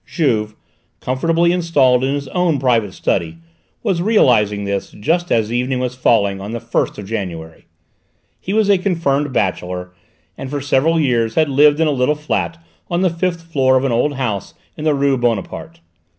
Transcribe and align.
Juve, 0.03 0.55
comfortably 0.99 1.51
installed 1.51 2.03
in 2.03 2.15
his 2.15 2.27
own 2.29 2.57
private 2.57 2.95
study, 2.95 3.37
was 3.83 4.01
realising 4.01 4.63
this 4.63 4.89
just 4.89 5.31
as 5.31 5.53
evening 5.53 5.77
was 5.77 5.93
falling 5.93 6.41
on 6.41 6.53
this 6.53 6.63
first 6.63 6.97
of 6.97 7.05
January. 7.05 7.65
He 8.39 8.51
was 8.51 8.67
a 8.67 8.79
confirmed 8.79 9.31
bachelor, 9.31 9.93
and 10.39 10.49
for 10.49 10.59
several 10.59 10.99
years 10.99 11.35
had 11.35 11.49
lived 11.49 11.79
in 11.79 11.87
a 11.87 11.91
little 11.91 12.15
flat 12.15 12.57
on 12.89 13.03
the 13.03 13.11
fifth 13.11 13.43
floor 13.43 13.75
of 13.77 13.83
an 13.85 13.91
old 13.91 14.15
house 14.15 14.55
in 14.75 14.85
the 14.85 14.95
rue 14.95 15.17
Bonaparte. 15.19 15.81